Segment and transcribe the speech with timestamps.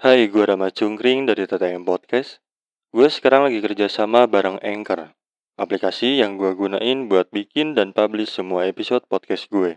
[0.00, 2.40] Hai, gue Rama Cungkring dari TTM Podcast.
[2.88, 5.12] Gue sekarang lagi kerja sama bareng Anchor,
[5.60, 9.76] aplikasi yang gue gunain buat bikin dan publish semua episode podcast gue.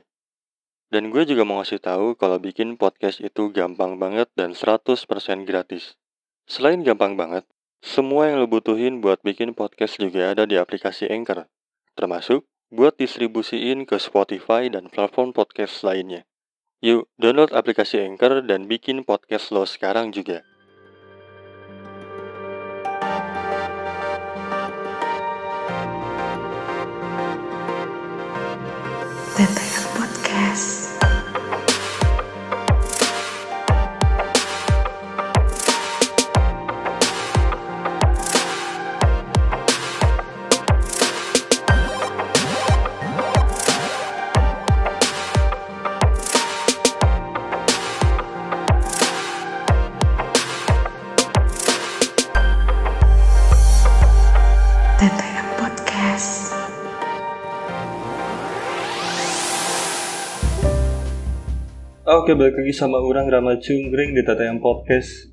[0.87, 4.95] Dan gue juga mau ngasih tahu kalau bikin podcast itu gampang banget dan 100%
[5.43, 5.99] gratis.
[6.47, 7.43] Selain gampang banget,
[7.83, 11.51] semua yang lo butuhin buat bikin podcast juga ada di aplikasi Anchor,
[11.99, 16.23] termasuk buat distribusiin ke Spotify dan platform podcast lainnya.
[16.83, 20.43] Yuk, download aplikasi Anchor dan bikin podcast lo sekarang juga.
[29.39, 29.72] TTM
[62.23, 65.27] Oke, balik lagi sama orang Rama Cungkring di TTM Podcast.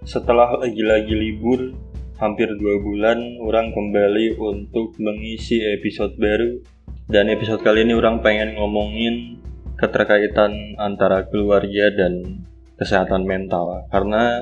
[0.00, 1.76] Setelah lagi-lagi libur,
[2.16, 6.56] hampir dua bulan, orang kembali untuk mengisi episode baru.
[7.04, 9.44] Dan episode kali ini orang pengen ngomongin
[9.76, 12.48] keterkaitan antara keluarga dan
[12.80, 13.84] kesehatan mental.
[13.92, 14.40] Karena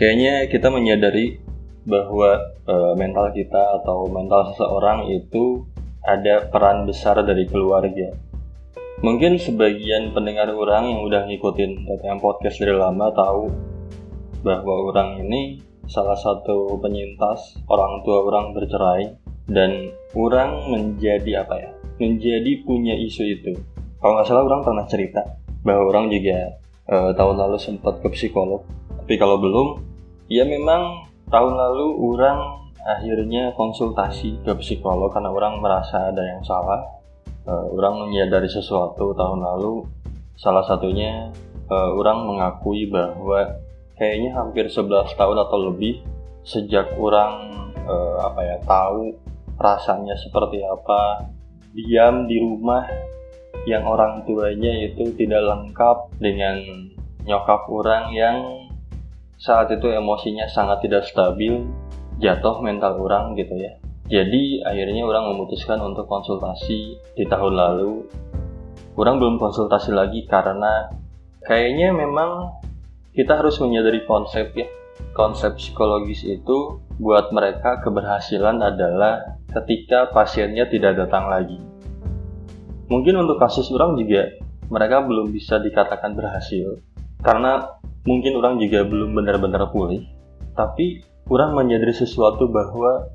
[0.00, 1.44] kayaknya kita menyadari
[1.84, 5.60] bahwa eh, mental kita atau mental seseorang itu
[6.08, 8.29] ada peran besar dari keluarga.
[9.00, 13.48] Mungkin sebagian pendengar orang yang udah ngikutin TTM Podcast dari lama tahu
[14.44, 15.56] bahwa orang ini
[15.88, 19.16] salah satu penyintas orang tua orang bercerai
[19.48, 21.72] dan orang menjadi apa ya?
[21.96, 23.56] Menjadi punya isu itu.
[24.04, 25.24] Kalau nggak salah orang pernah cerita
[25.64, 26.60] bahwa orang juga
[26.92, 28.68] eh, tahun lalu sempat ke psikolog.
[29.00, 29.80] Tapi kalau belum,
[30.28, 36.99] ya memang tahun lalu orang akhirnya konsultasi ke psikolog karena orang merasa ada yang salah
[37.46, 39.86] uh, orang menyadari sesuatu tahun lalu
[40.36, 41.28] salah satunya
[41.68, 43.60] uh, orang mengakui bahwa
[44.00, 46.00] kayaknya hampir 11 tahun atau lebih
[46.42, 47.52] sejak orang
[47.84, 49.12] uh, apa ya tahu
[49.60, 51.28] rasanya seperti apa
[51.76, 52.88] diam di rumah
[53.68, 56.56] yang orang tuanya itu tidak lengkap dengan
[57.28, 58.36] nyokap orang yang
[59.36, 61.68] saat itu emosinya sangat tidak stabil
[62.20, 63.76] jatuh mental orang gitu ya
[64.10, 68.10] jadi akhirnya orang memutuskan untuk konsultasi di tahun lalu.
[68.98, 70.90] Orang belum konsultasi lagi karena
[71.46, 72.58] kayaknya memang
[73.14, 74.66] kita harus menyadari konsep ya.
[75.14, 81.62] Konsep psikologis itu buat mereka keberhasilan adalah ketika pasiennya tidak datang lagi.
[82.90, 84.26] Mungkin untuk kasus orang juga
[84.74, 86.82] mereka belum bisa dikatakan berhasil
[87.22, 90.02] karena mungkin orang juga belum benar-benar pulih.
[90.58, 93.06] Tapi orang menyadari sesuatu bahwa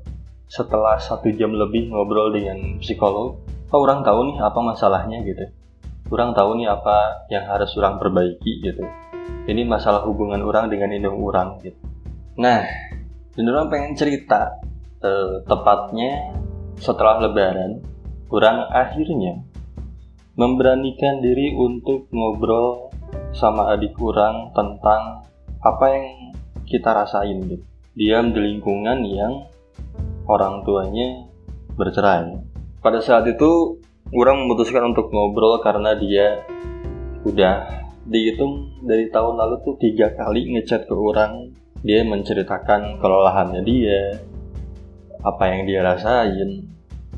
[0.46, 3.38] setelah satu jam lebih ngobrol dengan psikolog,
[3.70, 5.44] oh, orang tahu nih apa masalahnya gitu.
[6.06, 8.86] Orang tahu nih apa yang harus orang perbaiki gitu.
[9.46, 11.78] Ini masalah hubungan orang dengan indung orang gitu.
[12.38, 12.62] Nah,
[13.34, 14.54] dan orang pengen cerita
[15.02, 16.30] eh, tepatnya
[16.78, 17.82] setelah lebaran,
[18.30, 19.42] orang akhirnya
[20.38, 22.92] memberanikan diri untuk ngobrol
[23.32, 25.26] sama adik orang tentang
[25.64, 26.06] apa yang
[26.68, 27.64] kita rasain gitu.
[27.96, 29.48] Diam di lingkungan yang
[30.26, 31.26] orang tuanya
[31.74, 32.38] bercerai.
[32.82, 33.78] Pada saat itu,
[34.14, 36.46] orang memutuskan untuk ngobrol karena dia
[37.26, 41.50] udah dihitung dari tahun lalu tuh tiga kali ngechat ke orang.
[41.86, 44.18] Dia menceritakan kelelahannya dia,
[45.22, 46.66] apa yang dia rasain,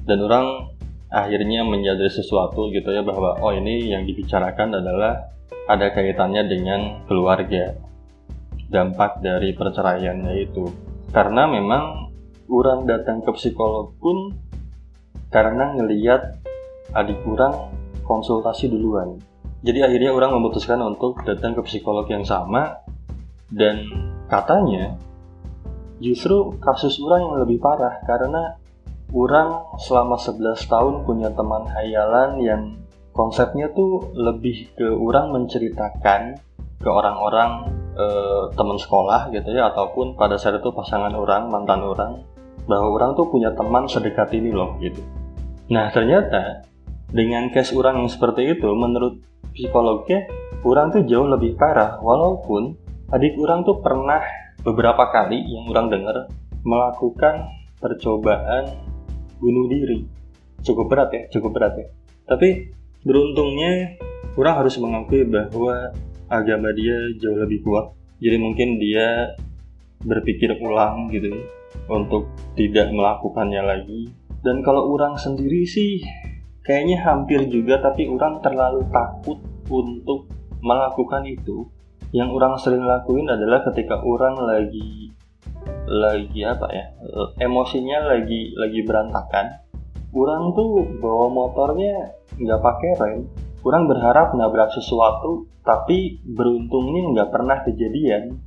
[0.05, 0.69] dan orang
[1.09, 5.33] akhirnya menyadari sesuatu gitu ya bahwa oh ini yang dibicarakan adalah
[5.69, 7.77] ada kaitannya dengan keluarga
[8.69, 10.69] dampak dari perceraiannya itu
[11.13, 12.08] karena memang
[12.49, 14.35] orang datang ke psikolog pun
[15.29, 16.41] karena ngeliat
[16.97, 17.73] adik orang
[18.09, 19.21] konsultasi duluan.
[19.61, 22.81] Jadi akhirnya orang memutuskan untuk datang ke psikolog yang sama
[23.53, 23.85] dan
[24.31, 24.97] katanya
[25.99, 28.57] justru kasus orang yang lebih parah karena
[29.13, 32.63] orang selama 11 tahun punya teman hayalan yang
[33.11, 36.39] konsepnya tuh lebih ke orang menceritakan
[36.79, 37.67] ke orang-orang
[37.99, 42.13] eh, teman sekolah gitu ya ataupun pada saat itu pasangan orang mantan orang
[42.69, 45.01] bahwa orang tuh punya teman sedekat ini loh gitu.
[45.73, 46.69] Nah ternyata
[47.09, 49.25] dengan case orang yang seperti itu menurut
[49.57, 50.29] psikolognya
[50.63, 51.97] orang tuh jauh lebih parah.
[51.99, 52.77] Walaupun
[53.09, 54.21] adik orang tuh pernah
[54.61, 56.17] beberapa kali yang orang dengar
[56.63, 57.49] melakukan
[57.81, 58.69] percobaan
[59.41, 60.05] bunuh diri.
[60.61, 61.87] Cukup berat ya cukup berat ya.
[62.29, 62.69] Tapi
[63.01, 63.97] beruntungnya
[64.37, 65.97] orang harus mengakui bahwa
[66.29, 67.97] agama dia jauh lebih kuat.
[68.21, 69.39] Jadi mungkin dia
[70.03, 71.43] berpikir ulang gitu ya,
[71.89, 74.13] untuk tidak melakukannya lagi.
[74.45, 76.05] Dan kalau orang sendiri sih
[76.63, 79.39] kayaknya hampir juga tapi orang terlalu takut
[79.69, 80.31] untuk
[80.63, 81.67] melakukan itu.
[82.09, 85.13] Yang orang sering lakuin adalah ketika orang lagi
[85.89, 86.87] lagi apa ya
[87.41, 89.61] emosinya lagi lagi berantakan
[90.13, 93.21] orang tuh bawa motornya nggak pakai rem.
[93.61, 98.41] Kurang berharap nabrak sesuatu tapi beruntungnya nggak pernah kejadian.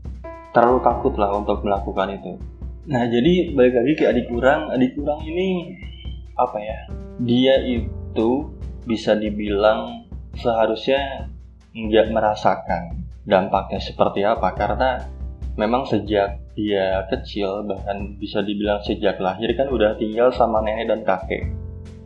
[0.52, 2.34] Terlalu takut lah untuk melakukan itu
[2.90, 4.74] nah jadi balik lagi ke adik kurang.
[4.74, 5.78] Adik kurang ini
[6.34, 6.80] apa ya
[7.22, 8.50] dia itu
[8.90, 11.30] bisa dibilang seharusnya
[11.72, 14.58] nggak merasakan dampaknya seperti apa.
[14.58, 14.98] Karena
[15.56, 21.02] memang sejak dia kecil bahkan bisa dibilang sejak lahir kan udah tinggal sama nenek dan
[21.06, 21.48] kakek.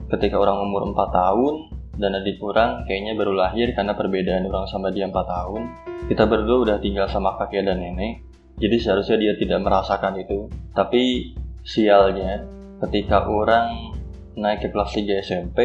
[0.05, 1.53] Ketika orang umur 4 tahun
[1.97, 5.61] dan adik kurang kayaknya baru lahir karena perbedaan orang sama dia 4 tahun.
[6.05, 10.47] Kita berdua udah tinggal sama kakek dan nenek jadi seharusnya dia tidak merasakan itu.
[10.71, 11.35] Tapi
[11.65, 12.47] sialnya
[12.87, 13.91] ketika orang
[14.39, 15.59] naik ke kelas 3 SMP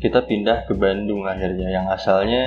[0.00, 1.68] kita pindah ke Bandung akhirnya.
[1.68, 2.44] Yang asalnya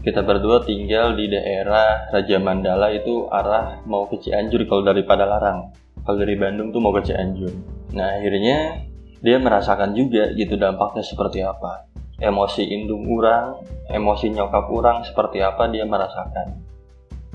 [0.00, 5.76] kita berdua tinggal di daerah Raja Mandala itu arah mau ke Cianjur kalau daripada Larang.
[6.00, 7.52] Kalau dari Bandung tuh mau ke Cianjur.
[7.92, 8.88] Nah akhirnya
[9.20, 11.84] dia merasakan juga gitu dampaknya seperti apa.
[12.20, 13.60] Emosi indung orang,
[13.92, 16.64] emosi nyokap orang seperti apa dia merasakan.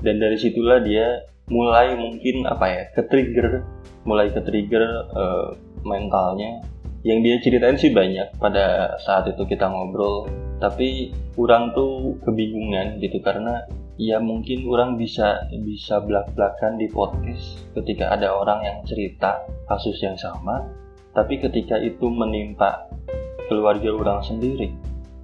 [0.02, 3.62] Dan dari situlah dia mulai mungkin apa ya, ke trigger,
[4.02, 4.84] mulai ke trigger
[5.14, 5.54] uh,
[5.86, 6.62] mentalnya.
[7.06, 10.26] Yang dia ceritain sih banyak pada saat itu kita ngobrol,
[10.58, 13.62] tapi orang tuh kebingungan gitu karena
[13.94, 19.38] ya mungkin orang bisa bisa belak-belakan di podcast ketika ada orang yang cerita
[19.70, 20.66] kasus yang sama,
[21.14, 22.90] tapi ketika itu menimpa
[23.46, 24.74] keluarga orang sendiri.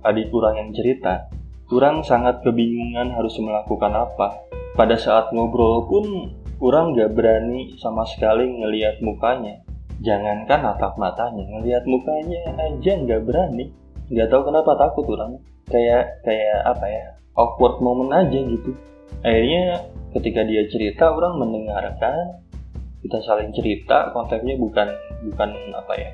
[0.07, 1.31] Adik kurang yang cerita,
[1.67, 4.39] kurang sangat kebingungan harus melakukan apa.
[4.73, 6.05] Pada saat ngobrol pun,
[6.57, 9.61] kurang gak berani sama sekali ngelihat mukanya.
[10.03, 13.71] Jangankan atap matanya, ngelihat mukanya aja nggak berani.
[14.11, 15.39] Nggak tahu kenapa takut orang.
[15.71, 17.07] Kayak kayak apa ya?
[17.39, 18.75] Awkward moment aja gitu.
[19.23, 22.43] Akhirnya ketika dia cerita, orang mendengarkan.
[23.03, 24.91] Kita saling cerita, konteksnya bukan
[25.27, 26.11] bukan apa ya?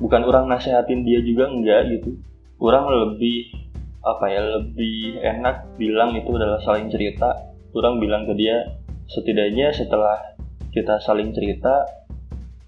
[0.00, 2.16] bukan orang nasehatin dia juga enggak gitu
[2.58, 3.52] orang lebih
[4.00, 8.78] apa ya lebih enak bilang itu adalah saling cerita orang bilang ke dia
[9.10, 10.36] setidaknya setelah
[10.70, 11.86] kita saling cerita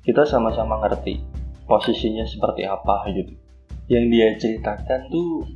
[0.02, 1.22] kita sama-sama ngerti
[1.70, 3.34] posisinya seperti apa gitu
[3.87, 5.46] yang dia ceritakan tuh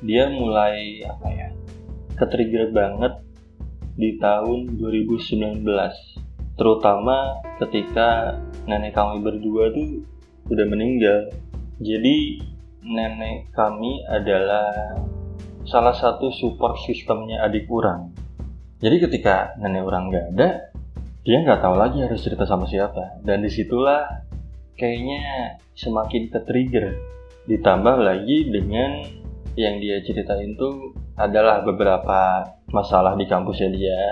[0.00, 1.48] dia mulai apa ya
[2.16, 3.20] ketrigger banget
[3.96, 5.64] di tahun 2019
[6.56, 8.36] terutama ketika
[8.66, 10.06] nenek kami berdua tuh
[10.46, 11.32] sudah meninggal.
[11.82, 12.38] Jadi
[12.82, 15.00] nenek kami adalah
[15.66, 18.11] salah satu support sistemnya adik orang.
[18.82, 20.48] Jadi ketika nenek orang nggak ada,
[21.22, 23.22] dia nggak tahu lagi harus cerita sama siapa.
[23.22, 24.26] Dan di situlah
[24.74, 25.22] kayaknya
[25.78, 26.98] semakin ke.
[27.46, 29.06] Ditambah lagi dengan
[29.54, 34.02] yang dia ceritain itu adalah beberapa masalah di kampusnya dia.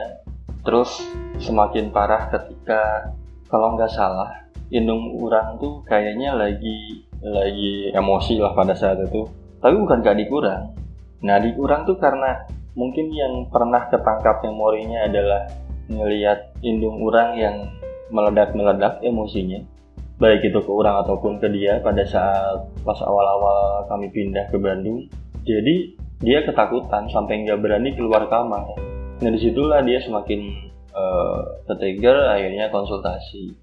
[0.62, 1.02] Terus
[1.42, 3.10] semakin parah ketika
[3.50, 4.40] kalau nggak salah
[4.70, 9.26] indung orang tuh kayaknya lagi lagi emosi lah pada saat itu
[9.58, 10.72] tapi bukan gak dikurang
[11.20, 12.46] nah dikurang tuh karena
[12.78, 15.50] mungkin yang pernah ketangkap memorinya adalah
[15.90, 17.56] ngelihat indung orang yang
[18.14, 19.62] meledak-meledak emosinya.
[20.20, 25.08] Baik itu ke orang ataupun ke dia pada saat pas awal-awal kami pindah ke Bandung
[25.40, 28.76] jadi dia ketakutan sampai nggak berani keluar kamar.
[29.24, 30.40] Nah di situlah dia semakin
[30.92, 31.64] uh,
[32.36, 33.56] akhirnya konsultasi.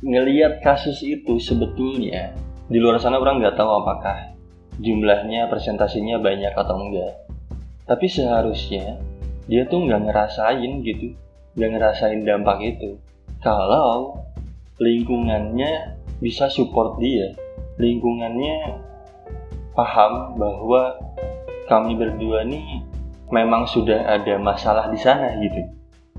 [0.00, 2.32] Ngeliat kasus itu sebetulnya
[2.72, 4.32] di luar sana orang nggak tahu apakah
[4.80, 7.27] jumlahnya presentasinya banyak atau enggak
[7.88, 9.00] tapi seharusnya
[9.48, 11.16] dia tuh nggak ngerasain gitu
[11.56, 13.00] nggak ngerasain dampak itu
[13.40, 14.20] kalau
[14.76, 17.32] lingkungannya bisa support dia
[17.80, 18.76] lingkungannya
[19.72, 21.00] paham bahwa
[21.64, 22.84] kami berdua nih
[23.32, 25.64] memang sudah ada masalah di sana gitu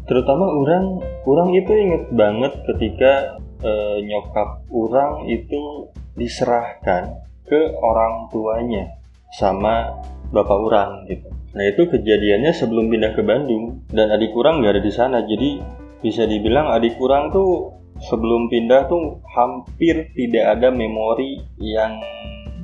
[0.09, 0.97] terutama orang
[1.29, 3.71] orang itu inget banget ketika e,
[4.09, 5.85] nyokap orang itu
[6.17, 8.89] diserahkan ke orang tuanya
[9.37, 9.93] sama
[10.33, 11.29] bapak orang gitu.
[11.49, 15.61] Nah itu kejadiannya sebelum pindah ke Bandung dan adik kurang nggak ada di sana jadi
[15.99, 21.99] bisa dibilang adik kurang tuh sebelum pindah tuh hampir tidak ada memori yang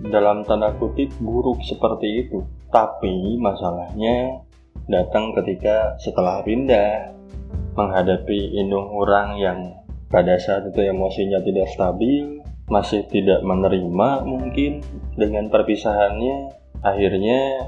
[0.08, 2.46] dalam tanda kutip buruk seperti itu.
[2.70, 4.44] Tapi masalahnya
[4.86, 7.16] datang ketika setelah pindah
[7.76, 9.60] menghadapi indung orang yang
[10.08, 12.40] pada saat itu emosinya tidak stabil,
[12.72, 14.80] masih tidak menerima mungkin
[15.18, 17.68] dengan perpisahannya, akhirnya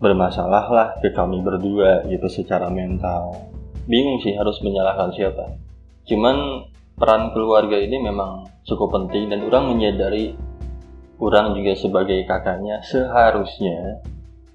[0.00, 3.36] bermasalah lah ke kami berdua gitu secara mental.
[3.90, 5.60] bingung sih harus menyalahkan siapa.
[6.06, 6.62] Cuman
[6.94, 10.36] peran keluarga ini memang cukup penting dan orang menyadari
[11.18, 14.00] orang juga sebagai kakaknya seharusnya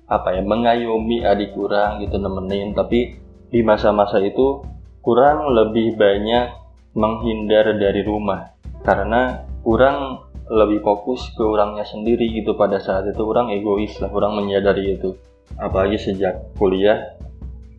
[0.05, 2.73] apa ya mengayomi adik kurang gitu nemenin.
[2.73, 3.17] Tapi
[3.51, 4.63] di masa-masa itu
[5.03, 6.53] kurang lebih banyak
[6.95, 8.55] menghindar dari rumah.
[8.81, 13.19] Karena kurang lebih fokus ke orangnya sendiri gitu pada saat itu.
[13.25, 15.17] Orang egois lah orang menyadari itu
[15.57, 17.15] apalagi sejak kuliah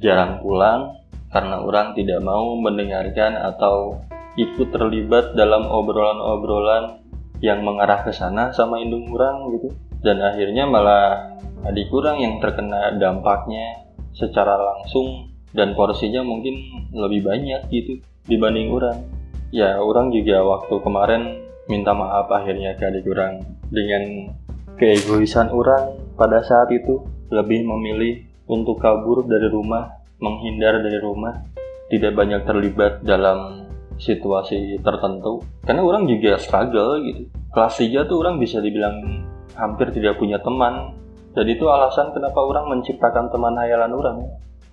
[0.00, 0.96] jarang pulang
[1.32, 4.00] karena orang tidak mau mendengarkan atau
[4.37, 7.00] ikut terlibat dalam obrolan-obrolan
[7.40, 9.68] yang mengarah ke sana sama indung orang gitu.
[10.00, 16.56] Dan akhirnya malah adik kurang yang terkena dampaknya secara langsung dan porsinya mungkin
[16.92, 18.99] lebih banyak gitu dibanding orang.
[19.52, 21.23] Ya orang juga waktu kemarin
[21.66, 23.42] minta maaf akhirnya ke adik orang
[23.73, 24.32] dengan
[24.76, 29.90] keegoisan orang pada saat itu lebih memilih untuk kabur dari rumah
[30.23, 31.45] menghindar dari rumah
[31.92, 35.45] tidak banyak terlibat dalam situasi tertentu.
[35.64, 37.23] Karena orang juga struggle gitu.
[37.52, 39.25] Kelas 3 tuh orang bisa dibilang
[39.56, 40.92] hampir tidak punya teman.
[41.37, 44.18] Jadi itu alasan kenapa orang menciptakan teman hayalan orang.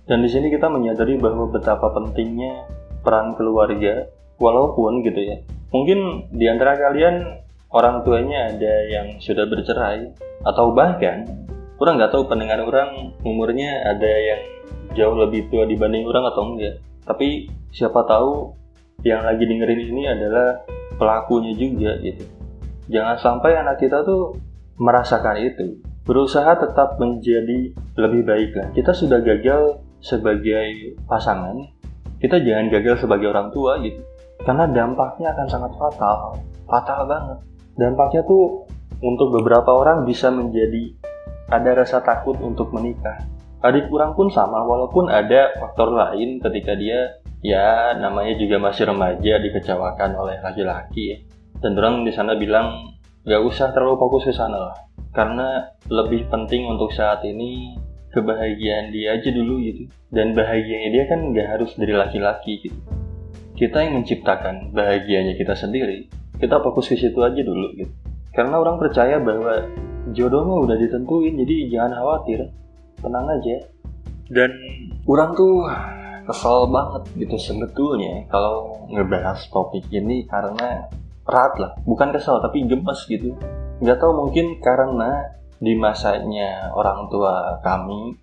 [0.04, 2.68] Dan di sini kita menyadari bahwa betapa pentingnya
[3.00, 4.04] peran keluarga
[4.36, 5.36] walaupun gitu ya.
[5.72, 7.40] Mungkin di antara kalian
[7.72, 10.12] orang tuanya ada yang sudah bercerai
[10.44, 11.24] atau bahkan
[11.84, 14.42] orang nggak tahu pendengar orang umurnya ada yang
[14.96, 18.56] jauh lebih tua dibanding orang atau enggak tapi siapa tahu
[19.04, 20.64] yang lagi dengerin ini adalah
[20.96, 22.24] pelakunya juga gitu.
[22.88, 24.40] Jangan sampai anak kita tuh
[24.80, 25.84] merasakan itu.
[26.04, 28.68] Berusaha tetap menjadi lebih baik lah.
[28.72, 31.56] Kita sudah gagal sebagai pasangan,
[32.20, 34.00] kita jangan gagal sebagai orang tua gitu.
[34.44, 36.36] Karena dampaknya akan sangat fatal,
[36.68, 37.38] fatal banget.
[37.80, 38.68] Dampaknya tuh
[39.00, 40.92] untuk beberapa orang bisa menjadi
[41.50, 43.20] ada rasa takut untuk menikah.
[43.64, 49.36] Adik kurang pun sama, walaupun ada faktor lain ketika dia ya namanya juga masih remaja
[49.36, 51.18] dikecewakan oleh laki-laki ya.
[51.60, 54.76] orang di sana bilang gak usah terlalu fokus ke sana lah
[55.12, 57.76] karena lebih penting untuk saat ini
[58.12, 62.80] kebahagiaan dia aja dulu gitu dan bahagianya dia kan gak harus dari laki-laki gitu
[63.56, 67.92] kita yang menciptakan bahagianya kita sendiri kita fokus ke situ aja dulu gitu
[68.34, 69.70] karena orang percaya bahwa
[70.10, 72.50] jodohnya udah ditentuin jadi jangan khawatir.
[73.00, 73.56] Tenang aja.
[74.28, 74.50] Dan
[75.06, 75.64] orang tuh
[76.24, 80.90] kesel banget gitu sebetulnya kalau ngebahas topik ini karena
[81.24, 81.72] berat lah.
[81.86, 83.38] Bukan kesel tapi gemes gitu.
[83.78, 85.30] Nggak tahu mungkin karena
[85.62, 88.18] di masanya orang tua kami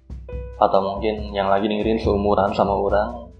[0.61, 3.31] atau mungkin yang lagi dengerin seumuran sama orang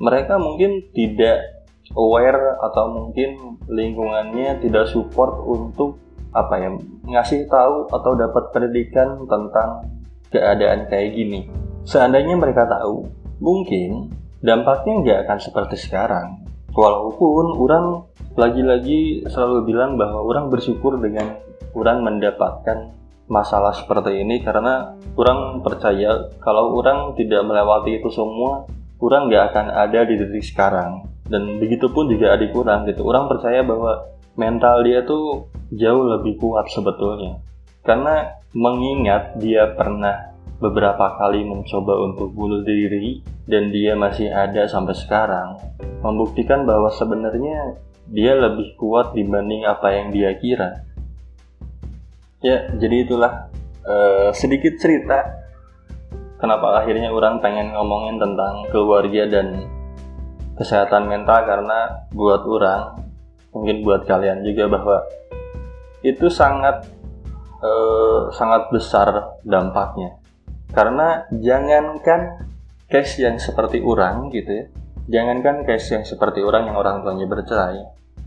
[0.00, 1.59] mereka mungkin tidak
[1.94, 5.98] aware atau mungkin lingkungannya tidak support untuk
[6.30, 6.70] apa ya
[7.10, 9.90] ngasih tahu atau dapat pendidikan tentang
[10.30, 11.50] keadaan kayak gini
[11.82, 13.10] seandainya mereka tahu
[13.42, 16.44] mungkin dampaknya nggak akan seperti sekarang.
[16.70, 17.86] Walaupun orang
[18.38, 21.36] lagi-lagi selalu bilang bahwa orang bersyukur dengan
[21.76, 22.94] orang mendapatkan
[23.30, 28.66] masalah seperti ini karena orang percaya kalau orang tidak melewati itu semua,
[29.00, 31.08] orang nggak akan ada di titik sekarang.
[31.26, 33.06] Dan begitu pun juga adik orang gitu.
[33.06, 37.40] Orang percaya bahwa mental dia tuh jauh lebih kuat sebetulnya.
[37.80, 40.30] Karena mengingat dia pernah
[40.60, 45.56] beberapa kali mencoba untuk bunuh diri dan dia masih ada sampai sekarang
[46.04, 50.84] membuktikan bahwa sebenarnya dia lebih kuat dibanding apa yang dia kira
[52.44, 53.48] ya jadi itulah
[53.88, 55.39] uh, sedikit cerita
[56.40, 59.68] kenapa akhirnya orang pengen ngomongin tentang keluarga dan
[60.56, 63.04] kesehatan mental karena buat orang
[63.52, 64.96] mungkin buat kalian juga bahwa
[66.00, 66.88] itu sangat
[67.60, 70.20] uh, sangat besar dampaknya
[70.70, 72.46] karena jangankan
[72.86, 74.64] case yang seperti orang gitu ya,
[75.10, 77.82] jangankan case yang seperti orang yang orang tuanya bercerai,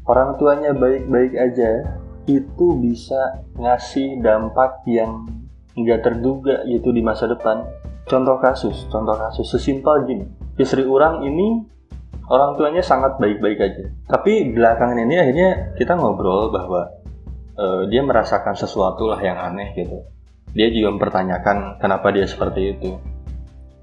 [0.08, 5.28] orang tuanya baik-baik aja itu bisa ngasih dampak yang
[5.76, 7.64] nggak terduga gitu di masa depan.
[8.14, 10.26] Contoh kasus, contoh kasus sesimpel gini,
[10.62, 11.66] istri orang ini
[12.30, 13.90] orang tuanya sangat baik-baik aja.
[14.06, 16.94] Tapi belakangan ini akhirnya kita ngobrol bahwa
[17.58, 20.14] uh, dia merasakan sesuatu lah yang aneh gitu
[20.54, 22.92] dia juga mempertanyakan kenapa dia seperti itu.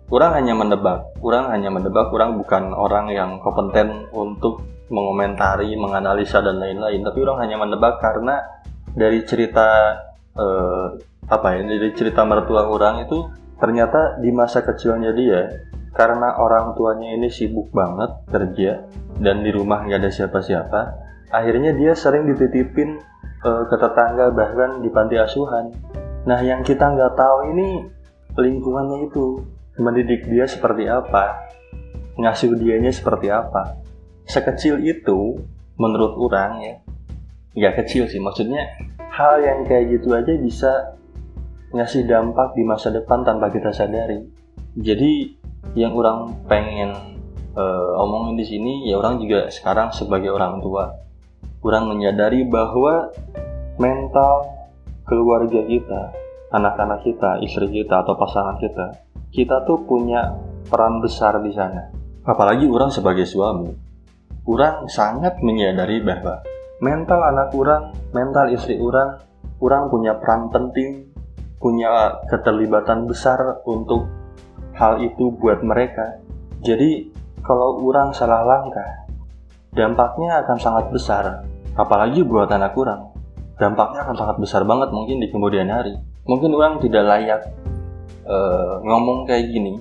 [0.06, 6.58] Kurang hanya mendebak, kurang hanya mendebak, kurang bukan orang yang kompeten untuk mengomentari, menganalisa dan
[6.58, 8.42] lain-lain, tapi orang hanya mendebak karena
[8.90, 9.94] dari cerita
[10.34, 10.86] eh,
[11.30, 13.22] apa ya, dari cerita mertua orang itu
[13.60, 18.88] ternyata di masa kecilnya dia karena orang tuanya ini sibuk banget kerja
[19.20, 20.80] dan di rumah nggak ada siapa-siapa,
[21.28, 22.96] akhirnya dia sering dititipin
[23.44, 25.74] uh, ke tetangga bahkan di panti asuhan
[26.20, 27.88] Nah, yang kita nggak tahu ini
[28.36, 29.40] lingkungannya itu
[29.80, 31.48] mendidik dia seperti apa.
[32.20, 33.80] ngasuh dianya seperti apa
[34.28, 35.40] sekecil itu
[35.80, 36.74] menurut orang ya
[37.56, 38.60] nggak kecil sih maksudnya
[39.08, 40.99] hal yang kayak gitu aja bisa
[41.70, 44.26] ngasih dampak di masa depan tanpa kita sadari.
[44.74, 45.38] Jadi
[45.78, 46.94] yang orang pengen
[47.54, 50.90] uh, omongin di sini ya orang juga sekarang sebagai orang tua.
[51.60, 53.12] Orang menyadari bahwa
[53.76, 54.48] mental
[55.04, 56.02] keluarga kita
[56.50, 58.86] anak-anak kita istri kita atau pasangan kita
[59.30, 60.34] kita tuh punya
[60.66, 61.90] peran besar di sana.
[62.26, 63.70] Apalagi orang sebagai suami.
[64.46, 66.42] Orang sangat menyadari bahwa
[66.82, 69.20] mental anak orang mental istri orang
[69.60, 71.09] orang punya peran penting
[71.60, 74.08] punya keterlibatan besar untuk
[74.72, 76.18] hal itu buat mereka.
[76.64, 77.12] Jadi
[77.44, 79.04] kalau orang salah langkah,
[79.76, 81.24] dampaknya akan sangat besar.
[81.76, 83.12] Apalagi buat anak orang,
[83.60, 85.94] dampaknya akan sangat besar banget mungkin di kemudian hari.
[86.24, 87.40] Mungkin orang tidak layak
[88.24, 89.76] uh, ngomong kayak gini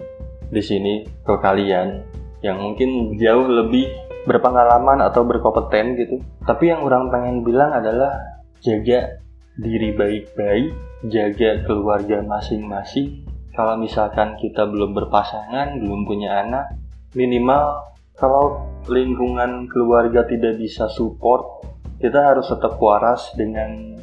[0.52, 0.94] di sini
[1.24, 2.04] ke kalian
[2.44, 3.88] yang mungkin jauh lebih
[4.28, 6.20] berpengalaman atau berkompeten gitu.
[6.44, 8.20] Tapi yang orang pengen bilang adalah
[8.60, 9.20] jaga
[9.60, 10.72] diri baik-baik,
[11.12, 13.28] jaga keluarga masing-masing.
[13.52, 16.80] Kalau misalkan kita belum berpasangan, belum punya anak,
[17.12, 21.68] minimal kalau lingkungan keluarga tidak bisa support,
[22.00, 24.00] kita harus tetap waras dengan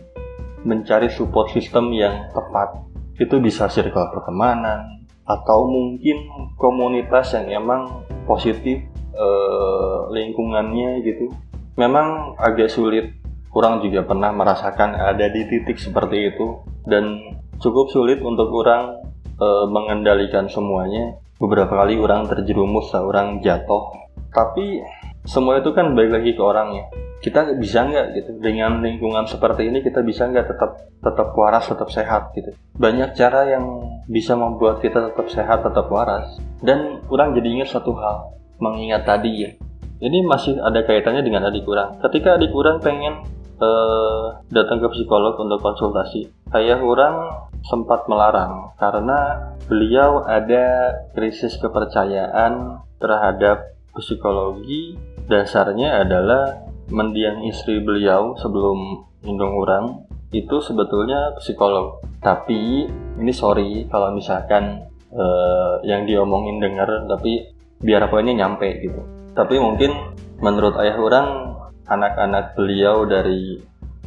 [0.60, 2.76] mencari support system yang tepat.
[3.16, 8.84] Itu bisa circle pertemanan atau mungkin komunitas yang emang positif
[9.16, 11.32] eh, lingkungannya gitu.
[11.80, 13.16] Memang agak sulit
[13.56, 17.24] Kurang juga pernah merasakan ada di titik seperti itu dan
[17.56, 19.00] cukup sulit untuk orang
[19.32, 21.16] e, mengendalikan semuanya.
[21.40, 23.96] Beberapa kali orang terjerumus, orang jatuh.
[24.28, 24.84] Tapi
[25.24, 26.84] semua itu kan balik lagi ke orangnya.
[27.24, 31.88] Kita bisa nggak gitu dengan lingkungan seperti ini kita bisa nggak tetap tetap waras, tetap
[31.88, 32.52] sehat gitu.
[32.76, 33.64] Banyak cara yang
[34.04, 36.28] bisa membuat kita tetap sehat, tetap waras.
[36.60, 39.50] Dan kurang jadi ingat satu hal, mengingat tadi ya.
[39.96, 41.96] Ini masih ada kaitannya dengan adik kurang.
[42.04, 43.24] Ketika adik kurang pengen
[43.60, 46.28] uh, datang ke psikolog untuk konsultasi.
[46.54, 54.96] Ayah orang sempat melarang karena beliau ada krisis kepercayaan terhadap psikologi.
[55.26, 61.98] Dasarnya adalah mendiang istri beliau sebelum indung orang itu sebetulnya psikolog.
[62.22, 62.86] Tapi
[63.18, 67.50] ini sorry kalau misalkan uh, yang diomongin dengar tapi
[67.82, 69.02] biar poinnya nyampe gitu.
[69.34, 69.92] Tapi mungkin
[70.38, 71.55] menurut ayah orang
[71.86, 73.62] anak-anak beliau dari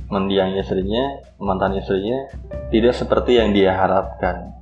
[0.10, 2.28] mendiang istrinya, mantan istrinya,
[2.74, 4.58] tidak seperti yang dia harapkan.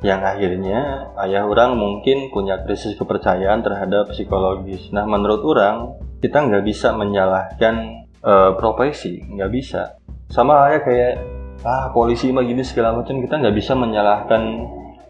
[0.00, 0.80] Yang akhirnya
[1.28, 4.88] ayah orang mungkin punya krisis kepercayaan terhadap psikologis.
[4.96, 10.00] Nah menurut orang kita nggak bisa menyalahkan uh, profesi, nggak bisa.
[10.32, 11.12] Sama ayah kayak
[11.60, 14.40] ah polisi mah gini segala macam kita nggak bisa menyalahkan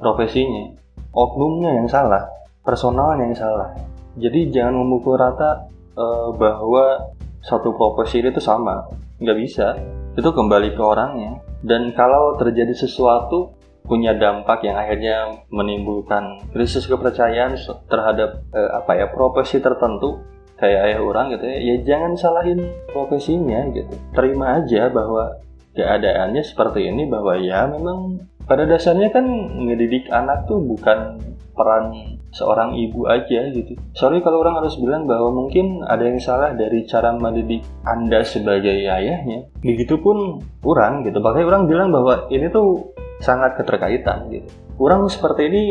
[0.02, 0.74] profesinya.
[1.14, 2.26] Oknumnya yang salah,
[2.62, 3.70] personalnya yang salah.
[4.18, 8.88] Jadi jangan memukul rata uh, bahwa satu profesi itu sama
[9.20, 9.76] nggak bisa.
[10.16, 11.40] Itu kembali ke orangnya.
[11.60, 17.56] Dan kalau terjadi sesuatu punya dampak yang akhirnya menimbulkan krisis kepercayaan
[17.88, 20.20] terhadap eh, apa ya profesi tertentu
[20.60, 22.60] kayak ayah orang gitu ya ya jangan salahin
[22.92, 23.92] profesinya gitu.
[24.12, 25.40] Terima aja bahwa
[25.72, 29.24] keadaannya seperti ini bahwa ya memang pada dasarnya kan
[29.64, 31.22] ngedidik anak tuh bukan
[31.54, 33.74] peran seorang ibu aja gitu.
[33.94, 38.86] Sorry kalau orang harus bilang bahwa mungkin ada yang salah dari cara mendidik Anda sebagai
[38.86, 39.50] ayahnya.
[39.60, 41.18] Begitupun orang gitu.
[41.18, 44.48] Makanya orang bilang bahwa ini tuh sangat keterkaitan gitu.
[44.80, 45.64] Orang seperti ini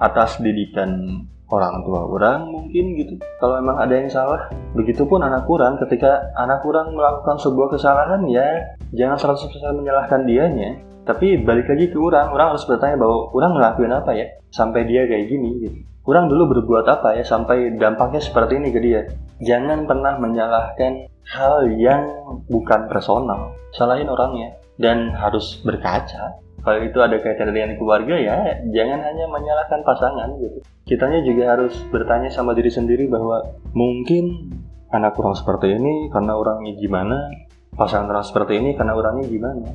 [0.00, 3.18] atas didikan orang tua orang mungkin gitu.
[3.42, 8.78] Kalau emang ada yang salah, begitupun anak kurang ketika anak kurang melakukan sebuah kesalahan ya
[8.94, 12.32] jangan 100% menyalahkan dianya tapi balik lagi ke orang.
[12.32, 14.26] Orang harus bertanya bahwa orang ngelakuin apa ya?
[14.52, 15.78] Sampai dia kayak gini gitu.
[16.04, 17.24] Orang dulu berbuat apa ya?
[17.24, 19.00] Sampai dampaknya seperti ini ke dia.
[19.40, 22.02] Jangan pernah menyalahkan hal yang
[22.50, 23.56] bukan personal.
[23.72, 26.40] Salahin orangnya dan harus berkaca.
[26.60, 28.36] Kalau itu ada kaitan dengan keluarga ya
[28.68, 30.60] jangan hanya menyalahkan pasangan gitu.
[30.84, 33.40] Kitanya juga harus bertanya sama diri sendiri bahwa
[33.72, 34.52] mungkin
[34.92, 37.32] anak kurang seperti ini karena orangnya gimana?
[37.72, 39.72] Pasangan orang seperti ini karena orangnya gimana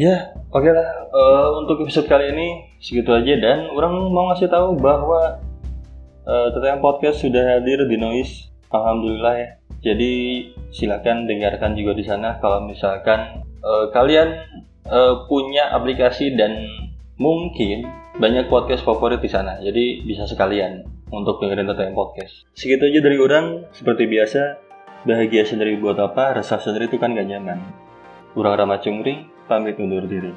[0.00, 1.12] Ya, oke okay lah.
[1.12, 5.36] Uh, untuk episode kali ini segitu aja dan orang mau ngasih tahu bahwa
[6.24, 8.48] uh, Teteh Podcast sudah hadir di Noise.
[8.72, 9.48] Alhamdulillah ya.
[9.84, 10.12] Jadi
[10.72, 14.40] silakan dengarkan juga di sana kalau misalkan uh, kalian
[14.88, 16.64] uh, punya aplikasi dan
[17.20, 17.84] mungkin
[18.16, 19.60] banyak podcast favorit di sana.
[19.60, 20.80] Jadi bisa sekalian
[21.12, 22.48] untuk dengerin Teteh Podcast.
[22.56, 23.68] Segitu aja dari orang.
[23.76, 24.64] Seperti biasa,
[25.04, 26.40] bahagia sendiri buat apa?
[26.40, 27.60] Resah sendiri itu kan gak nyaman.
[28.32, 30.30] Kurang ramah cungri, pamit undur diri.